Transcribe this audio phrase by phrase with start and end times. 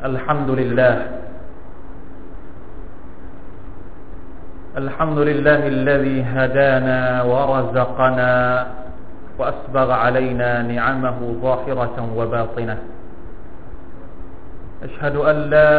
[0.00, 0.96] الحمد لله.
[4.76, 8.32] الحمد لله الذي هدانا ورزقنا
[9.38, 12.78] وأسبغ علينا نعمه ظاهرة وباطنة.
[14.82, 15.76] أشهد أن لا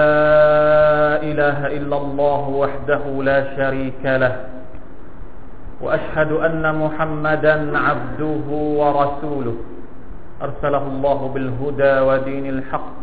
[1.26, 4.36] إله إلا الله وحده لا شريك له.
[5.82, 8.48] وأشهد أن محمدا عبده
[8.82, 9.58] ورسوله.
[10.42, 13.01] أرسله الله بالهدى ودين الحق.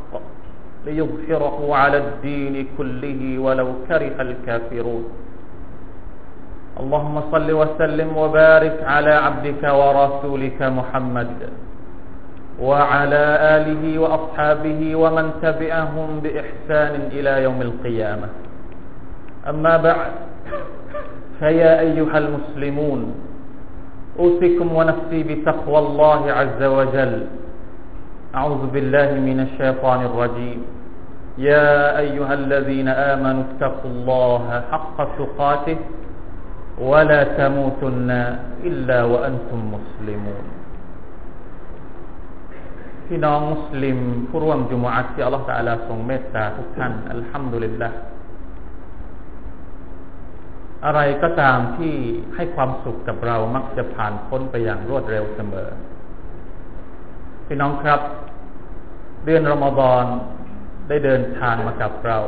[0.89, 5.05] ليظهره على الدين كله ولو كره الكافرون.
[6.81, 11.33] اللهم صل وسلم وبارك على عبدك ورسولك محمد
[12.59, 13.25] وعلى
[13.57, 18.29] آله وأصحابه ومن تبعهم بإحسان إلى يوم القيامة.
[19.51, 20.13] أما بعد
[21.39, 23.01] فيا أيها المسلمون
[24.19, 27.15] أوصيكم ونفسي بتقوى الله عز وجل.
[28.35, 30.61] أعوذ بالله من الشيطان الرجيم.
[31.38, 35.78] يا أيها الذين آمنوا اتقوا الله حق تقاته
[36.90, 38.10] ولا تموتن
[38.70, 40.46] إلا وأنتم مسلمون
[43.08, 43.98] พี่น้องมุสลิม
[44.30, 47.90] ผู้ร่วมจุมอัตที่อัลลอฮฺตะอาลาทรงเมตตาทุกท่านอัลฮัมดุลิลละ
[50.86, 51.94] อะไรก็ตามที่
[52.36, 55.70] ให้ความสุขกับเรามักจะผ่านพ้นไปอย่างรวดเร็วเสมอ
[57.48, 58.00] พี่น้องครับ
[59.26, 60.06] เดือนรอมฎอน
[60.89, 62.19] ได้เดินทางมากับเรา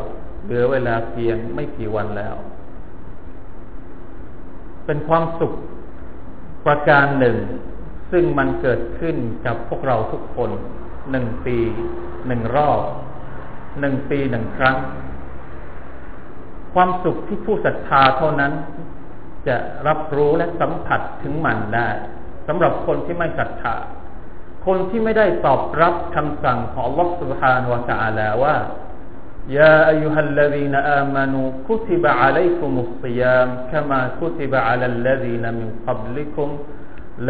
[0.45, 2.37] เหลือเวลาเพียงไม่กี่วันแล้ว
[4.87, 5.53] เป็นความสุข
[6.67, 7.37] ประการหนึ่ง
[8.13, 9.17] ซึ่งมันเกิดขึ้น
[9.47, 10.51] กับพวกเราทุกคน
[11.11, 11.57] หนึ่งปี
[12.27, 12.81] หนึ่งรอบ
[13.81, 14.77] หนึ่งปีหนึ่งครั้ง
[16.75, 18.53] ความสุขที่ผู้ศรัทธาเท่านั้น
[19.49, 21.89] จะรับรู้และสัมผัสถึงมันได้
[22.47, 23.75] สำหรับคนที่ไม่ศรัทธา
[24.66, 28.56] คนที่ไม่ได้ตอบรับคำสั่งของ Allah سبحانه และ تعالى ว่า
[29.60, 36.50] يا أيها الذين آمنوا كتب عليكم الصيام كما كتب على الذين من قبلكم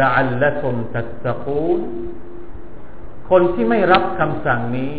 [0.00, 1.80] لعلكم تتقون
[3.30, 4.92] คนที่ไม่รับคำสั่งนี้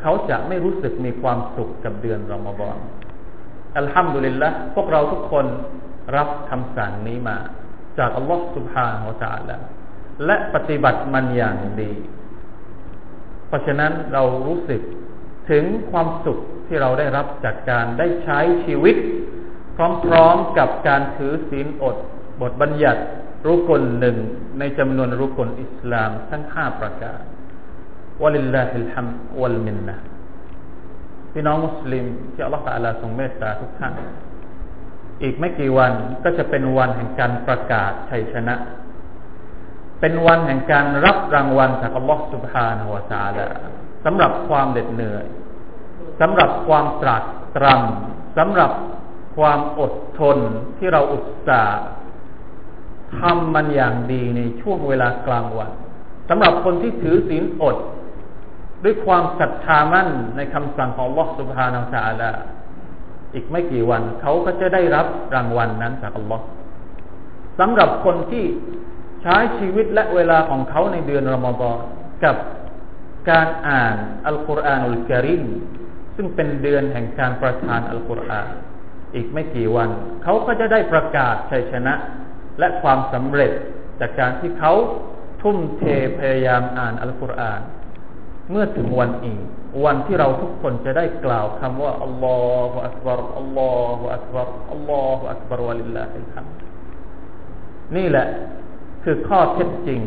[0.00, 2.76] เขาจะไม่รู้สึกมีความสุขกับเดือนรอมฎอน
[3.78, 5.46] อัลฮัมดุลิลละพวกเราทุกคน
[6.16, 7.36] รับคำสั่งนี้มา
[7.98, 9.56] จากอัลลอฮฺ سبحانه และ تعالى
[10.25, 11.91] และปฏิบัติมันอย่างดี
[13.47, 14.81] เพราะฉะนั้นเรารู้สึก
[15.49, 18.95] ถึงความสุขที่เราได้รับจากการได้ใช้ชีวิต
[20.03, 21.95] พร้อมๆกับการถือศีลอด
[22.41, 23.01] บทบัญญัติ
[23.47, 24.17] รุกลหนึ่ง
[24.59, 27.21] ในจำนวนรุกลอิสลามทั้งห้าประการ
[28.23, 29.07] วะลิลลาฮิลฮัม
[29.41, 29.95] วัลมินนะ
[31.31, 33.93] พี่น้องมุสลิมที่อัลลอฮฺตะลาทรงเมตตาทุกท่าน
[35.23, 38.55] อีกไม่กี่วันก็จะเป็นวันแห่งการประกาศชัยชนะ
[39.99, 43.47] เป็นวันแห่งการรับรางวัลจากอัลลอฮฺสุบฮานาหัวซาลา
[44.05, 45.25] สำหรับความเหน็ดเหนื่อย
[46.21, 47.23] สำหรับความตรัก
[47.57, 48.71] ตรำสำหรับ
[49.37, 50.37] ความอดทน
[50.77, 51.81] ที่เราอุตส่าห์
[53.19, 55.71] ทำมันอย่างดีในช่วงเวลากลางวัน
[56.29, 57.75] สำหรับคนที่ถือศีลอด
[58.83, 62.37] ด้วยความศรัทธามั่นในคำสั่งของอัลลอฮฺสุภานาอัลลอฮฺ
[63.33, 66.45] อีกไม่กี่วันเขาก็จะได้รับรางวัลนั้นจากอัลอฮ์
[67.59, 68.45] สำหรับคนที่
[69.27, 71.77] ช้ชีวิตและเวลาของเขาในเดือนรอมฎอน
[72.23, 72.35] กับ
[73.29, 73.95] การอ่าน
[74.27, 75.43] อัลกุรอานุลกิริม
[76.15, 78.49] ซึ่งเป็นเดือนแห่งการประทานอัลกุรอาน
[79.15, 79.89] อีกไม่กี่วัน
[80.23, 81.93] เขาก็จะได้ประกาศชัยชนะ
[82.59, 83.51] และความสำเร็จ
[83.99, 84.73] จากการที่เขา
[85.41, 85.83] ทุ่มเท
[86.17, 87.61] พยายามอ่านอัลกุรอาน
[88.51, 89.41] เมื่อถึงวันอีก
[89.85, 92.37] วันที่เราทุกคนจะได้กล่าวคำว่าอัลลอ
[92.71, 96.45] ฮฺอักบารอัลลอฮฺอักบารอัลลอฮฺอักบารวะลิลลาฮิลฮัม
[97.95, 98.27] นี่แหละ
[99.03, 100.01] คือข้อเท็จจริง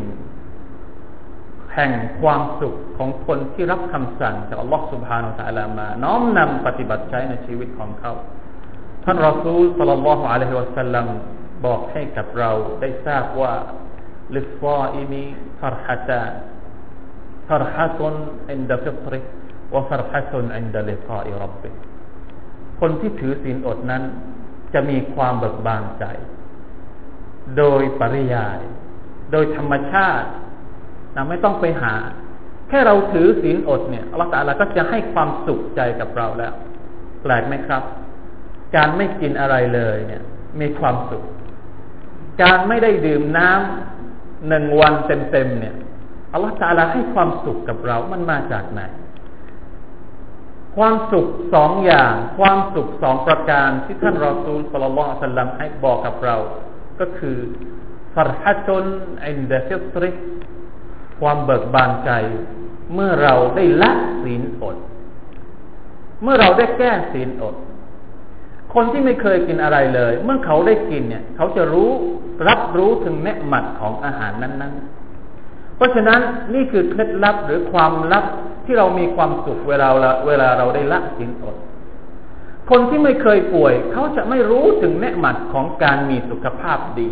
[1.75, 8.13] แห่งความสุขของคนที่รับคำสั่งจากอัลลอฮฺ سبحانه وتعالى น้อมนำปฏิบัติใช้ในชีวิตของเขา
[9.05, 11.07] ท่านรอซูล صلى الله عليه وسلم
[11.67, 13.55] บอกให้กับเราได้ทราบว่า
[14.37, 21.71] للصائم فرحتان فرحة عند فطره وفرحة عند لقاء ربه
[22.81, 24.03] คนที่ถือศีลอดนั้น
[24.75, 26.05] จะมีความเบิกบานใจ
[27.59, 28.61] โดยปริยาย
[29.33, 30.29] โดยธรรมชาติ
[31.15, 31.95] เราไม่ต้องไปหา
[32.69, 36.53] แค่เราถือศีลอดเนี่ยอัลลอฮฺตาลาก็จะให้ความสุขใจกับเราแล้ว
[37.23, 37.83] แปลกไหมครับ
[38.77, 40.23] การไม่กินอะไรเลยเนี่ย
[40.61, 41.25] มีความสุข
[42.43, 45.75] การไม่ได้ดื่มน้ำหนึ่งวันเต็มๆเนี่ย
[46.33, 48.83] อัลลอฮฺตาลาให้ความสุขกับเรา มันมาจากไหน
[50.77, 56.37] ความสุขสองอย่าง ความสุขสองประการที่ท่านรอซูลสลลัลลอฮุอะลัยฮิสัลลัมให้บอกกับเรา
[57.01, 57.39] ก็คือ
[58.15, 58.87] ฟรฮัตุน
[59.27, 60.11] อินเดฟิตริ
[61.21, 62.11] ความเบิกบานใจ
[62.95, 63.93] เมื่อเราได้ละ
[64.23, 64.77] ศีลอด
[66.23, 67.55] เมื่อเราได้แก้ศีลอด
[68.75, 71.91] คนที่ไม่เคยกินอะไรเลย เมื่อเขาได้กินเนี่ย เขาจะรู้
[72.49, 74.75] รับรู้ถึงเนืหมัดของอาหารนั้น
[75.25, 76.21] ๆ เพราะฉะนั้น
[76.55, 78.25] นี่คือเคล็ดลับหรือความลับ
[78.65, 79.89] ที่เรามีความสุขเวลา
[80.27, 81.57] เวลาเราได้ละศีลอด
[82.71, 87.09] คนที่ไม่เคยป่วย เขาจะไม่รู้ถึงเนืหมัดของการมีสุขภาพดี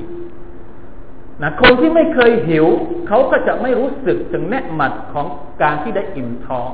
[1.42, 2.66] นะคนที่ไม่เคยหิว
[3.08, 5.26] เขาก็จะไม่รู้สึกถึงแนหมัดของ
[5.62, 6.70] การที่ได้อิ่มท้อง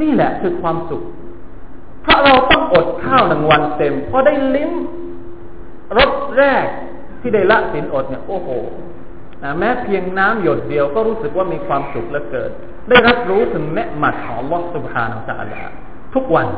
[0.00, 1.02] นี่แหละคือความสุข
[2.02, 4.72] เพราะเราต้องอดข้าวหนึ่งวันเต็มพอได้ลิ้ม
[5.98, 6.66] รสแรก
[7.20, 8.48] ที่ได้ละสินอดเนี่ยโอ้โห
[9.42, 12.50] นะแม้เพียงน้ำหยดเดียวก็รู้สึกว่ามีความสุขเหลือเกิน
[12.88, 15.64] ได้รับรู้ถึงแนหมัดของลอสุภานาจาลา
[16.14, 16.48] ทุกวัน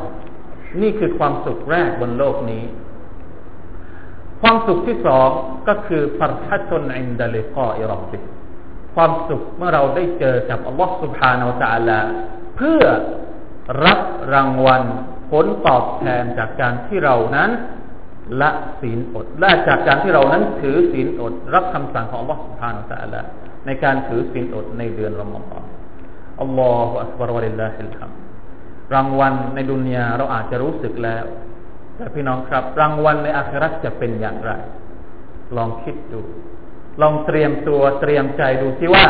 [0.80, 2.64] นี่คือความสุขแรกบนโลกนี้
[4.42, 5.28] ความสุขที่สอง
[5.68, 8.18] ก็คือฟัรชัตุนอินดาลิกออิรอบบิ
[8.94, 11.42] ความสุขเมื่อเราได้เจอกับอัลลอฮฺสุบฮานา
[11.74, 12.00] อัลลา
[12.56, 12.82] เพื่อ
[13.84, 14.00] รับ
[14.34, 14.82] รางวัล
[15.30, 17.50] ผลตอบแทนจากการที่เรานั้น
[18.40, 23.20] ละศีลอดและจากการที่เรานั้นถือศีลอด รับคำสั่งของอัลลอฮฺสุบฮานาอัลลอ
[23.66, 25.64] ในการถือศีลอดในเดือนรอมฎอน
[26.40, 28.31] อัลลอฮฺอัลลอฮฺอัลลอฮฺอัลลอฮฺ
[28.94, 31.24] รางวัลในดุนยาเราอาจจะรู้สึกแล้ว
[31.96, 34.52] แต่พี่น้องครับ รางวัลในอาคราจะเป็นอย่างไร
[35.56, 36.20] ลองคิดดู
[37.00, 39.06] ลองเตรียมตัวเตรียมใจดูสิว่า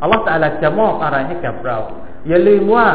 [0.00, 1.78] อัลลอฮฺตาลาจะมอบอะไรให้กับเรา
[2.28, 2.88] อย่าลืมว่า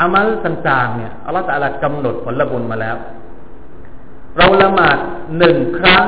[0.00, 2.96] อามัลต่างๆเนี่ยอัลลอฮฺตาลากำหนดผลบุญมาแล้ว
[4.36, 4.98] เราละหมาด
[5.38, 6.04] หนึ่งครั้ง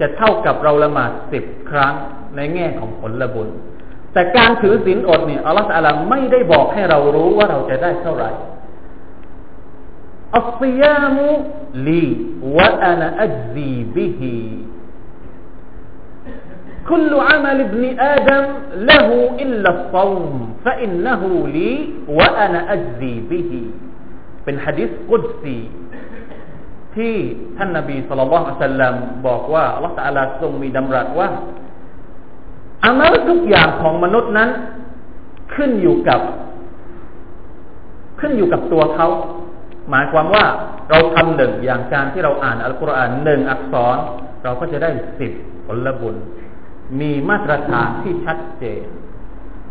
[0.00, 1.94] จะเท่ากับเราละหมาดสิบครั้ง
[2.36, 3.48] ในแง่ของผลบุญ
[4.15, 8.31] แต่การถือศีลอดเนี่ยอัลลอฮฺตาลาไม่ได้บอกให้เรารู้ว่าเราจะได้เท่าไหร่
[10.41, 11.17] الصيام
[11.87, 12.05] لي
[12.57, 14.21] وأنا أجزي به
[16.89, 17.83] كل عمل ابن
[18.15, 18.43] آدم
[18.89, 19.07] له
[19.43, 20.33] إلا الصوم
[20.65, 21.21] فإنه
[21.55, 21.71] لي
[22.17, 23.51] وأنا أجزي به
[24.43, 25.57] เป็นฮะดิษกุดซี
[26.95, 27.15] ที่
[27.57, 28.95] ท่านนบีสุลต่านสัลลัม
[29.27, 31.29] บอกว่าอัลลอฮฺตาลาทรงมีดำรัสว่า
[32.86, 34.50] อามัลทุกอย่างของมนุษย์นั้น
[35.54, 36.20] ขึ้นอยู่กับ
[38.20, 39.08] ขึ้นอยู่กับตัวเขา
[39.90, 40.44] หมายความว่า
[40.90, 43.96] เราทำหนึ่งอย่างการที่เราอ่านอัลกุรอานหนึ่งอักษร
[44.44, 45.32] เราก็จะได้สิบ
[45.66, 46.16] ผลบุญ
[47.00, 48.84] มีมาตรฐานที่ชัดเจน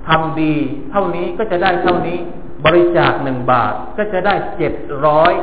[0.07, 0.55] ทำดี
[0.91, 2.17] เท่านี้ก็จะได้เท่านี้
[2.65, 4.73] บริจาคหนึ่งบาทก็จะได้เจ็ด
[5.05, 5.33] ร้อย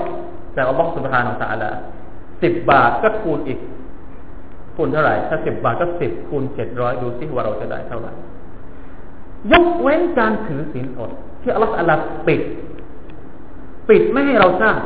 [0.57, 1.75] จากอัลลอฮฺสุบฮานาอัลลอฮ
[2.43, 3.59] สิบบาทก็คูณอีก
[4.77, 8.13] คูณเท่าไหร่ถ้าสิบบาทก็สิบคูณเจ็ดร้อยดูสิว่าเราจะได้เท่าไหร่
[9.53, 11.11] ยกเว้นการถือศีลอด
[11.43, 12.41] ที่อัลลอฮฺอัลลอฮฺปิด
[13.89, 14.81] ปิดไม่ให้เราทราบ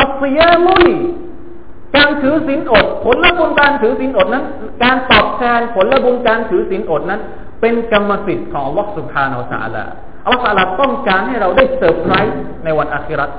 [0.00, 0.94] อัศยามุลี
[1.96, 4.44] การถือศีลอด ผลบุญการถือศีลอดนั้น
[4.84, 7.20] การตอบแทนผลบุญการถือศีลอดนั้น
[7.60, 13.30] เป็นกรรมสิทธิ์ของอัลลอฮฺ سبحانه وتعالى อัลลอฮฺต้องการให้เราได้เซอร์ไพรส์ในวันอาคิรัต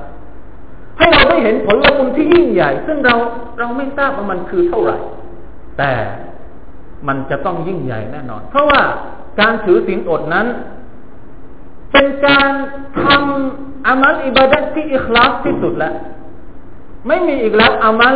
[0.98, 3.14] ให้เราได้เห็นผลบุญที่ยิ่งใหญ่ ซึ่งเรา
[3.58, 4.98] เราไม่ทราบว่ามันคือเท่าไหร่
[5.78, 5.92] แต่
[7.08, 8.82] มันจะต้องยิ่งใหญ่แน่นอน เพราะว่า
[9.40, 10.46] การถือศีลอดนั้น
[11.92, 12.50] เป็นการ
[13.02, 15.94] ทำอามัลอิบาดัตที่อิคลาสที่สุดแล้ว
[17.06, 18.14] ไม่มีอีกแล้วอามัล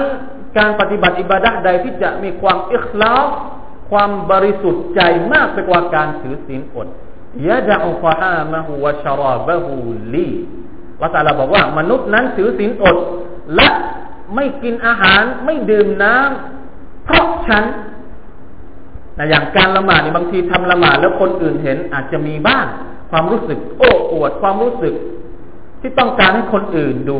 [0.59, 3.29] การปฏิบัติอิบาดะใดที่จะมีความอิคลาส
[3.91, 5.01] ความบริสุทธิ์ใจ
[5.33, 6.89] มากไปกว่าการถือศีลอด
[7.49, 9.75] ยะดะอุฟะฮามะฮูวะชราบะฮู
[10.14, 10.29] ลี
[11.02, 12.97] ละตาลาบอกว่ามนุษย์นั้นถือศีลอด
[13.57, 13.69] และ
[14.35, 17.64] ไม่กินอาหารไม่ดื่มน้ำเพราะฉัน
[19.19, 22.67] นะอย่างการละหมาดนี่บางทีทำละหมาดแล้วคนอื่นเห็นอาจจะมีบ้าง
[23.11, 24.95] ความรู้สึก โอ้อวดความรู้สึก
[25.81, 27.19] ที่ต้องการให้คนอื่นดู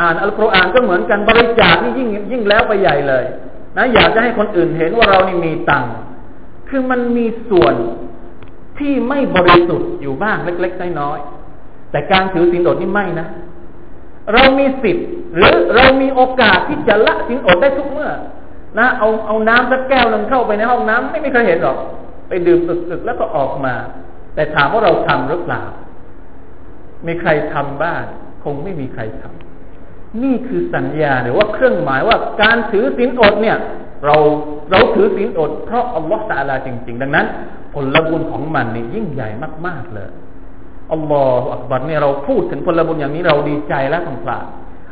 [0.00, 3.24] อ่านอัลกุรอานก็เหมือนกันบริจาคนี่ยิ่งยิ่งแล้วไปใหญ่เลย
[3.76, 5.92] นะอยากจะให้คนอื่นเห็นว่าเรานี่มีตังค์
[6.68, 7.74] คือมันมีส่วน
[8.78, 11.43] ที่ไม่บริสุทธิ์อยู่บ้างเล็ก ๆ น้อยๆ
[11.94, 13.26] แต่การถือสินอดนี่ไม่นะ
[14.32, 18.10] เรามีสิทธิ์หรือเรามีโอกาสที่จะละสินอดได้ทุกเมื่อ
[18.78, 21.78] นะเอาเอาน้ำสักแก้วนึงเข้าไปในห้องน้ำไม่มีใครเห็นหรอก
[22.28, 22.60] ไปดื่ม
[22.90, 23.74] สึกๆแล้วก็ออกมา
[24.34, 25.62] แต่ถามว่าเราทำหรือเปล่า
[27.06, 28.02] มีใครทำบ้าง
[28.44, 33.56] คงไม่มีใครทำนี่คือสัญญาหรือว่าเครื่องหมายว่าการถือศีลอดเนี่ย
[34.06, 34.16] เรา
[34.70, 37.26] เราถือศีลอดเพราะอัลลอฮฺตาลาจริง ๆ ดังนั้น
[37.74, 39.28] ผลบุญของมันนี่ยิ่งใหญ่
[39.66, 40.08] มาก ๆเลย
[40.92, 44.44] อัลลอฮฺอักบัรเนี่ยเราพูดถึงผลบุญอย่างนี้เราดีใจและสงสาร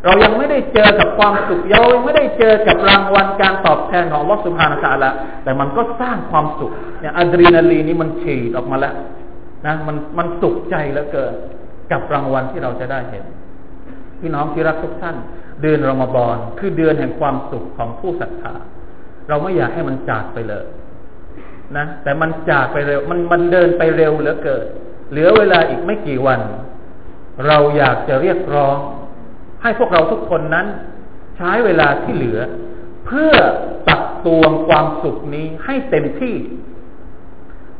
[0.04, 5.10] เรายังไม่ได้เจอกับความสุขเรายังไม่ได้เจอกับรางวัลการตอบแทนของลอสุบฮานาตะละ
[5.44, 8.94] แต่มันก็สร้างความสุขเนี่ยอะดรีนาลีนนี่มันฉีดออกมาแล้ว
[9.66, 11.34] นะมันมันสุขใจเหลือเกิน
[11.92, 13.24] กับรางวัลที่เราจะได้เห็น
[14.20, 15.16] พี่น้องที่รักทุกท่าน
[15.62, 18.54] เดือนรอมฎอนคือเดือนแห่งความสุขของผู้ศรัทธา
[19.28, 20.64] เราไม่อยากให้มันจากไปเลย
[21.76, 24.66] นะ แต่มันจากไปเร็ว มันมันเดินไปเร็วเหลือเกิน
[25.12, 26.40] เหลือเวลาอีกไม่กี่วัน
[27.46, 28.76] เราอยากจะเรียกร้อง
[29.62, 30.66] ให้พวกเราทุกคนนั้น
[31.36, 32.38] ใช้เวลาที่เหลือ
[33.06, 33.34] เพื่อ
[33.88, 36.34] ตักตวงความสุขนี้ให้เต็มที่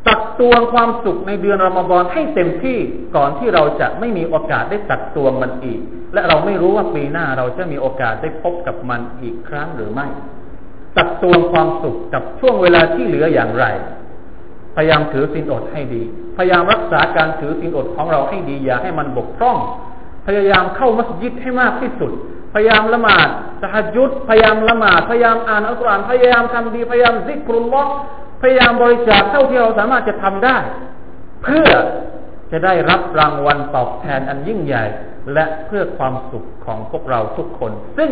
[0.08, 2.78] ตักตวงความสุขในเดือนรอมฎอนให้เต็มที่
[3.16, 5.80] ก่อนที่เราจะไม่มีโอกาสได้ตักตวงมันอีก
[6.14, 10.06] และเราไม่รู้ว่าปีหน้าเราจะมีโอกาสได้พบกับมันอีกครั้งหรือไม่
[10.96, 13.66] ตักตวงความสุขกับช่วงเวลาที่เหลืออย่างไร
[14.76, 16.02] พยายามถือศีลอดให้ดี
[16.36, 19.58] พยายามรักษาการถือศีลอดของเราให้ดีอย่าให้มันบกพร่อง
[20.26, 22.12] พยายามเข้ามัสยิดให้มากที่สุด
[22.54, 23.28] พยายามละหมาด
[23.62, 27.92] สหัจุดพยายามละหมาดพยายามอ่านอัลกุรอานพยายามทำดีพยายามซิกรุลลอฮ์
[28.42, 30.56] พยายามบริจาคเท่าที่เราสามารถจะทำได้
[31.42, 31.68] เพื่อ
[32.52, 34.84] จะได้รับรางวัลตอบแทนอันยิ่งใหญ่
[35.34, 38.10] และเพื่อความสุขของพวกเราทุกคน ซึ่ง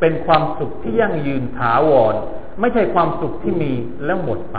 [0.00, 2.14] เป็นความสุขที่ยั่งยืนถาวร
[2.60, 3.72] ไม่ใช่ความสุขที่มี
[4.04, 4.58] แล้วหมดไป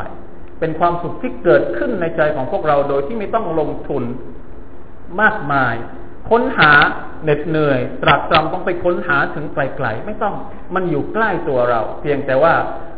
[0.61, 4.04] เป็นความสุขที่เกิดขึ้นในใจของพวกเราโดยที่ไม่ต้องลงทุน
[5.20, 5.75] มากมาย
[6.30, 6.73] ค้นหา
[7.23, 10.35] เหน็ดเหนื่อย ตรากตรำต้องไปค้นหาถึงไกลๆไม่ต้อง
[10.75, 12.54] มันอยู่ใกล้ตัวเรา เพียงแต่ว่า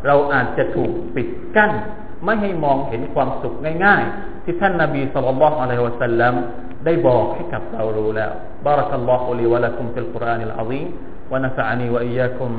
[0.07, 1.71] เราอาจจะถูกปิดกั้น
[2.25, 6.33] ไม่ให้มองเห็นความสุขง่ายๆ ที่ท่านนาบีสุลต่านละฮ์อะลัยฮิวะสัลลัม
[6.85, 8.31] ได้บอกให้กับเรารู้แล้ว
[8.65, 10.87] บารักัลลอฮุลีวะลักุมฟิลกุรอานิลอาซีม
[11.33, 12.51] ونفعني وإياكم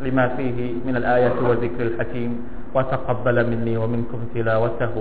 [0.00, 2.30] لما فيه من الآيات والذكر الحكيم
[2.73, 4.95] وتقبل مني ومنكم تلاوته.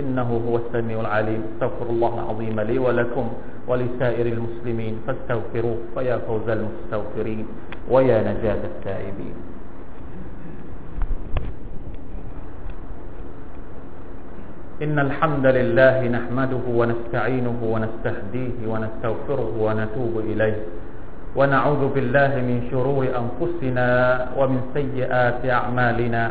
[0.00, 1.40] إنه هو السميع العليم.
[1.54, 3.26] استغفر الله العظيم لي ولكم
[3.68, 4.94] ولسائر المسلمين.
[5.06, 7.46] فاستغفروه فيا فوز المستغفرين
[7.90, 9.36] ويا نجاة التائبين.
[14.78, 20.58] إن الحمد لله نحمده ونستعينه ونستهديه ونستغفره ونتوب إليه.
[21.36, 23.88] ونعوذ بالله من شرور أنفسنا
[24.38, 26.22] ومن سيئات أعمالنا.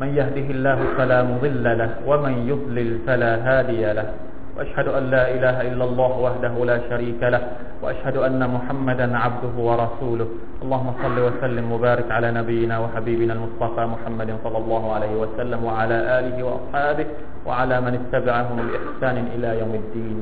[0.00, 4.08] من يهده الله فلا مضل له ومن يضلل فلا هادي له.
[4.56, 7.42] وأشهد أن لا إله إلا الله وحده لا شريك له
[7.82, 10.28] وأشهد أن محمدا عبده ورسوله.
[10.64, 16.36] اللهم صل وسلم وبارك على نبينا وحبيبنا المصطفى محمد صلى الله عليه وسلم وعلى آله
[16.42, 17.06] وأصحابه
[17.46, 20.18] وعلى من اتبعهم بإحسان إلى يوم الدين.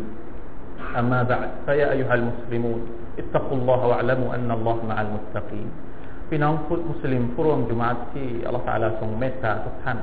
[0.98, 2.80] أما بعد فيا أيها المسلمون
[3.18, 5.68] اتقوا الله واعلموا أن الله مع المتقين.
[6.28, 9.98] พี่น้องพุทธมุสลิมผู้ร่วมจุมาที่อัลลอฮฺตาลาทรงเมตตาทุกท่าน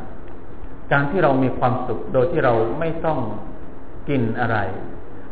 [0.92, 3.20] การที่เรามีความสุขโดยที่เราไม่ต้อง
[4.10, 4.58] กินอะไร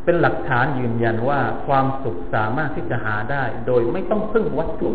[0.03, 4.89] เป็นหลักฐานยืนยันว่าความสุขสามารถที่จะหาได้ โดยไม่ต้องพึ่งวัตถุ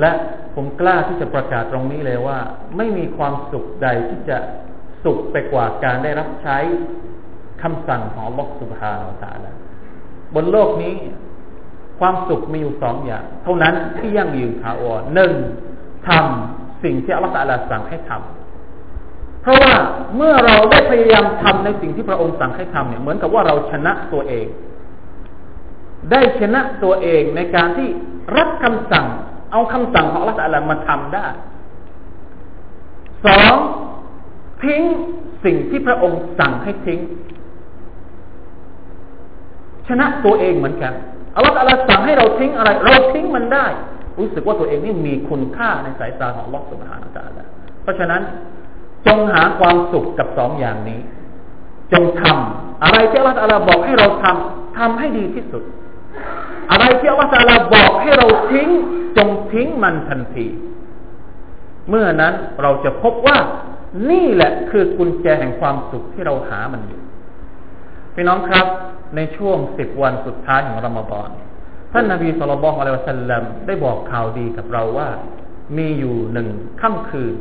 [0.00, 0.12] และ
[0.54, 2.38] ผมกล้าที่จะประกาศตรงนี้เลยว่า
[2.76, 4.38] ไม่มีความสุขใดที่จะ
[5.04, 6.58] สุขไปกว่าการได้รับใช้
[7.62, 9.50] คำสั่งของลอสุภาอัลตาลา
[10.34, 10.94] บนโลกนี้
[11.98, 15.32] ความสุขมีอยู่สองอย่าง เท่านั้นที่ยั่งยืนถาวรหนึ่ง
[16.08, 17.34] ทำสิ่งที่อัลลอฮฺ
[17.70, 19.74] สั่งให้ทำเพราะว่า
[20.16, 24.46] เมื่อเราได้พยายามทำในสิ่งที่พระองค์สั่งให้ทำเนี่ยเหมือนกับว่าเราชนะตัวเอง
[26.10, 27.88] ได้ชนะตัวเองในการที่
[28.36, 29.06] รับคำสั่ง
[29.52, 31.26] เอาคำสั่งของอัลลอฮฺมาทำได้
[33.26, 33.54] สอง
[34.64, 34.82] ทิ้ง
[35.44, 37.00] สิ่งที่พระองค์สั่งให้ทิ้ง
[39.88, 40.92] ชนะตัวเองเหมือนกัน
[41.36, 43.66] อัลลอฮฺอัลลสั่งให้เราทิ้งอะไร เราทิ้งมันได้
[44.18, 47.44] รู้สึกว่าตัวเองนี่มีคุณค่าในสายตาของอัลลอฮฺสุบฮานาตาละ
[47.82, 48.22] เพราะฉะนั้น
[49.06, 51.00] จงหาความสุขกับสองอย่างนี้
[51.92, 55.62] จงทำอะไรที่อัลลอฮฺอัลลบอกให้เราทำทำให้ดีที่สุด
[56.70, 58.68] อะไรที่อัลลอฮฺอัลลบอกให้เราทิ้ง
[59.16, 60.46] จงทิ้งมันทันที
[61.88, 63.38] เมื่อนั้นเราจะพบว่า
[64.10, 67.00] นี่แหละคือกุญแจแห่งความสุขที่เราหามันอยู่
[68.14, 68.66] พี่น้องครับ
[69.15, 71.29] ในช่วงสิบวันสุดท้ายของรอมฎอน
[71.93, 75.09] ท่านนาบีสุลต่านอะลัยฮิสัลลัมได้บอกข่าวดีกับเราว่า
[75.77, 76.47] มีอยู่หนึ่ง
[76.81, 77.33] ค่ำคืน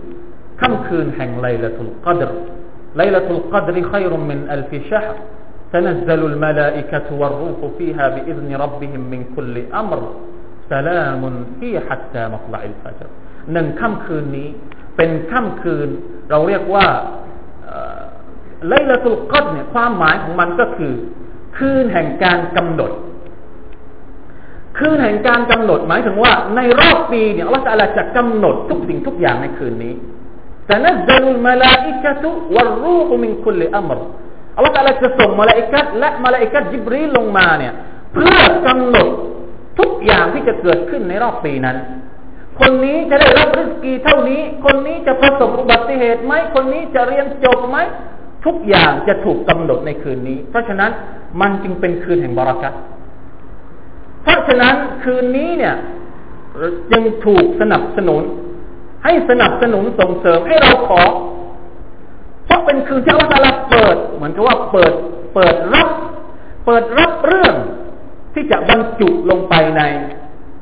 [0.60, 2.30] ค่ำคืนแห่งไลลตุลกัดร
[2.96, 5.18] ไลลตุลกัดรขัยรุมินอัลฟิชฮ์
[5.74, 10.00] تنزل الملائكة والروح فيها بإذن ربهم من كل أمر
[10.70, 11.22] سلام
[11.62, 13.08] هي حتى مطلع الفجر
[13.52, 14.48] หนึ่งค่ำคืนนี้
[14.96, 15.88] เป็นค่ำคืน
[16.30, 16.86] เราเรียกว่า
[18.68, 20.92] ไลลตุลกัดเนี่ยความหมายของมันก็คือ
[21.57, 22.91] คืนแห่งการกำหนด
[24.77, 29.93] คืนแห่งการกำหนดหมายถึงว่า ในรอบปีเนี่ยอัลลอฮฺจะกำหนดทุกสิ่งทุกอย่างในคืนนี้
[30.67, 33.99] แต่นัซลุลมาลาอิกะตุวรรูฮุมินคุลอัมร
[34.55, 37.73] อัลลอฮฺจะส่งมาลาอิกัตและมาลาอิกัตจิบรีลงมาเนี่ย
[38.13, 39.09] เพื่อกำหนด
[39.79, 41.77] ทุกอย่างที่จะเกิดขึ้นในรอบปีนั้น
[42.59, 47.77] คนนี้จะได้รับริสกีเท่านี้ คนนี้จะประสบอุบัติเหตุไหมคนนี้จะเรียนจบไหม
[48.45, 50.91] ทุกอย่างจะถูกกำหนดในคืนนี้ เพราะฉะนั้น
[51.41, 52.73] มันจึงเป็นคืนแห่งบารักัต
[54.23, 55.75] เพราะฉะนั้นคืนนี้เนี่ย
[56.91, 58.23] จึงถูกสนับสนุน
[59.03, 61.01] ให้สนับสนุนส่งเสริมให้เราขอ
[62.45, 64.93] เพราะเป็นคืนที่อัลลอฮฺเปิด เหมือนกับว่าเปิด
[65.35, 65.89] เปิดรับ
[66.65, 67.55] เปิดรับเรื่อง
[68.33, 69.81] ที่จะบรรจุลงไปใน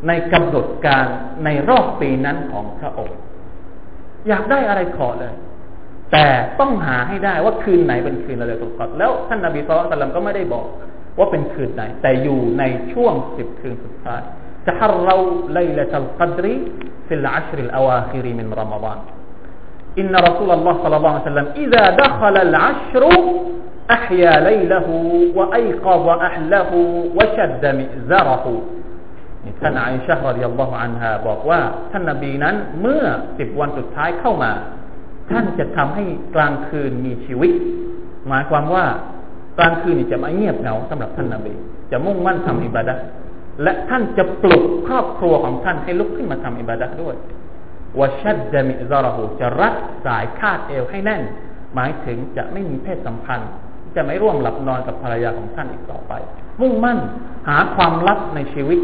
[0.08, 1.06] ในกำหนดการ
[1.46, 3.18] ในรอบปีนั้นของพระองค์
[4.28, 5.34] อยากได้อะไรขอเลย
[6.13, 6.27] แต่
[6.61, 10.67] ต้องหาให้ได้ว่าคืนไหนเป็นคืนอะไรตุลกอดแล้วท่านนาบีสุลต่านก็ไม่ได้บอก
[11.19, 14.21] ว่าเป็นคืนไหน แต่อยู่ในช่วงสิบคืนสุดท้าย
[14.67, 15.17] จะฮัรเรา
[15.55, 16.55] ไลละตัลกัดรี
[17.07, 18.99] ฟิลอัชริลอาวาคิริมินรอมฎาน
[20.03, 23.03] إن رسول الله صلى الله عليه وسلم إذا دخل العشر
[23.97, 24.87] أحيا ليله
[25.39, 26.71] وأيقظ أهله
[27.19, 28.45] وشد مئزره
[29.63, 33.05] ท่านอิชะรดิยัลลอฮุอันฮาบอกว่าท่านนบีนั้นเมื่อ
[33.39, 34.53] สิบวันสุดท้ายเข้ามา
[35.32, 37.52] ท่านจะทำให้กลางคืนมีชีวิต
[38.28, 38.86] หมายความว่า
[39.58, 41.54] กลางคืนจะไม่เงียบเหงาสำหรับท่านนบี
[41.92, 42.96] จะมุ่งมั่นทำอิบาดะ
[43.64, 47.16] และท่านจะปลุกครอบครัวของท่านให้ลุกขึ้นมาทำอิบาดะด้วย
[48.00, 49.74] วชัดดมิซาระหูจะรัด
[50.06, 51.22] สายคาดเอวให้แน่น
[51.76, 53.50] หมายถึงจะไม่มีเพศสัมพันธ์
[53.96, 56.14] จะไม่ร่วมหลับนอนกับภรรยาของท่านอีกต่อไป
[56.62, 57.00] มุ่งมั่น
[57.48, 58.80] หาความลับในชีวิต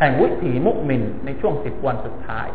[0.00, 2.46] แห่งวิถีมุกมินในช่วงสิบวันสุดท้าย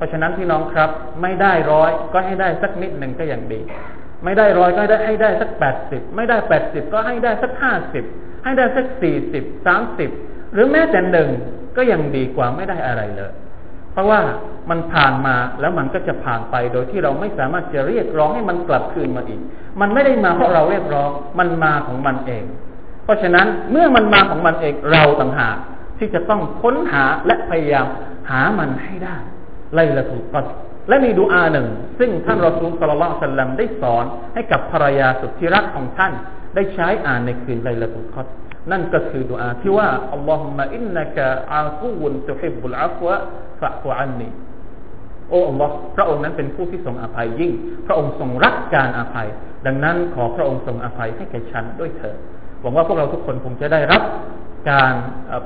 [0.00, 0.90] เพราะฉะนั้นพี่น้องครับ
[1.22, 3.60] ไม่ได้ร้อยก็ให้ได้สักนิดหนึ่งก็ยังดี
[4.24, 8.04] ไม่ได้ร้อยก็ได้ให้ได้สักแปดสิบไม่ได้แปดสิบก็ให้ได้สักห้าสิบ
[8.44, 10.10] ให้ได้สักสี่สิบสามสิบ
[10.52, 11.28] หรือแม้แต่หนึ่ง
[11.76, 13.32] ก็ยังดีกว่าไม่ได้อะไรเลย
[13.92, 14.20] เพราะว่า
[14.70, 19.40] มันผ่านมาแล้วมันก็จะผ่านไปโดยที่เราไม่สามารถจะเรียกร้องให้มันกลับคืนมาอีก
[19.80, 22.44] มันไม่ได้มาเพราะเราเรียกร้อง มันมาของมันเอง
[23.04, 25.56] เพราะฉะนั้นเมื่อมันมาของมันเองเราต่างหาก
[25.98, 27.86] ที่จะต้องค้นหาและพยายาม
[28.30, 29.16] หามันให้ได้
[29.74, 30.46] ไล่ละถูกกัด
[30.88, 31.66] และมีดูอาหนึ่ง
[31.98, 36.12] ซึ่งท่านรอซูลสลลัลสัลลัมได้สอนให้กับภรรยาสุดที่รักของท่าน
[36.54, 38.26] ได้ใช้อ่านในคืนไลละตุลกัด
[38.70, 43.14] นั่นก็คือดุอาที่ว่าอัลลอฮุมะอินนักะอาฟูนตุฮิบุลอัฟวะ
[43.60, 44.28] ฟะฟุอันนี
[45.28, 47.52] โอ้อัลลอฮ์พระองค์นั้นเป็นผู้ที่ทรงอภัยยิ่ง
[47.86, 49.28] พระองค์ทรงรักการอภัย
[49.66, 52.16] ดังนั้นขอพระองค์ทรงอภัยให้แก่ฉันด้วยเถิด
[52.60, 54.02] หวังว่าพวกเราทุกคนคงจะได้รับ
[54.70, 54.94] การ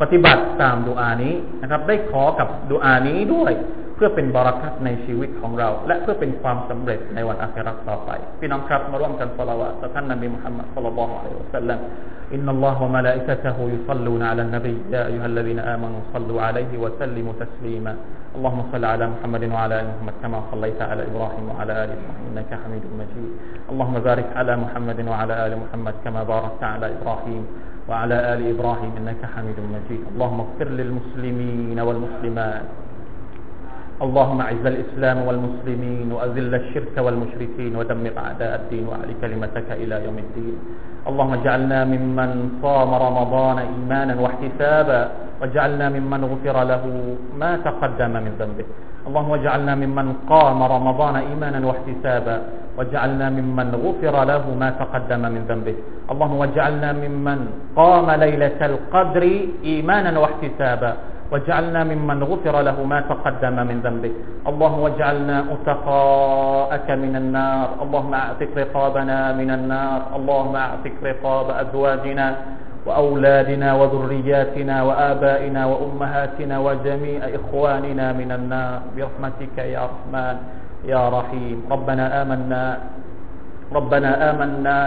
[0.01, 3.53] ปฏิบัติตามดุอานี้นะครับ ได้ขอกับดุอานี้ด้วย
[3.96, 11.80] เพื่อเป็นบารักัตในชีวิตของเรา และเพื่อเป็นความสำเร็จในวันอาคราต่อไป พี่น้องครับมาร่วมกันสละวะต่อท่านนบีมุฮัมมัดสัลลัลลอฮุอะลัยฮิวะสัลลัม
[12.38, 17.94] إن الله وملائكته يصلون على النبي يا أيها الذين آمنوا صلوا عليه وسلموا تسليما
[18.38, 22.52] اللهم صل على محمد وعلى آل محمد كما صليت على إبراهيم وعلى آل إبراهيم إنك
[22.62, 23.32] حميد مجيد
[23.72, 27.44] اللهم بارك على محمد وعلى آل محمد كما باركت على إبراهيم
[27.90, 32.66] وعلى آل إبراهيم إنك حميد مجيد اللهم اغفر للمسلمين والمسلمات
[34.03, 40.57] اللهم أعز الإسلام والمسلمين وأذل الشرك والمشركين ودمر أعداء الدين وأعلي كلمتك إلى يوم الدين.
[41.07, 42.31] اللهم اجعلنا ممن
[42.63, 45.03] صام رمضان إيمانا واحتسابا
[45.41, 46.85] واجعلنا ممن غفر له
[47.39, 48.67] ما تقدم من ذنبه.
[49.07, 52.37] اللهم اجعلنا ممن قام رمضان إيمانا واحتسابا
[52.79, 55.77] واجعلنا ممن غفر له ما تقدم من ذنبه.
[56.13, 57.39] اللهم اجعلنا ممن
[57.77, 59.25] قام ليلة القدر
[59.65, 60.93] إيمانا واحتسابا
[61.35, 64.13] واجعلنا ممن غفر له ما تقدم من ذنبه.
[64.47, 67.69] اللهم واجعلنا أتقاءك من النار.
[67.83, 70.01] اللهم أعتق رقابنا من النار.
[70.15, 72.27] اللهم أعتق رقاب أزواجنا
[72.87, 78.79] وأولادنا وذرياتنا وآبائنا وأمهاتنا وجميع إخواننا من النار.
[78.95, 80.37] برحمتك يا رحمن
[80.87, 81.59] يا رحيم.
[81.67, 82.65] ربنا آمنا.
[83.75, 84.79] ربنا آمنا.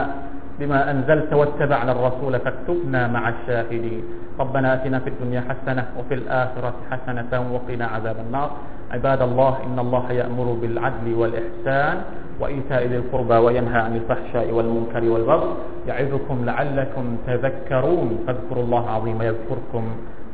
[0.60, 4.04] بما أنزلت واتبعنا الرسول فاكتبنا مع الشاهدين.
[4.40, 8.50] ربنا آتنا في الدنيا حسنة وفي الآخرة حسنة وقنا عذاب النار.
[8.92, 11.96] عباد الله إن الله يأمر بالعدل والإحسان
[12.40, 15.50] وإيتاء ذي القربى وينهى عن الفحشاء والمنكر والبغي
[15.88, 18.10] يعظكم لعلكم تذكرون.
[18.28, 19.84] فاذكروا الله العظيم يذكركم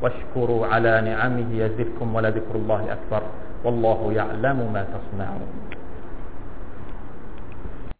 [0.01, 3.21] واشكروا على نعمه يزدكم ولذكر الله أكبر.
[3.63, 5.49] والله يعلم ما تصنعون.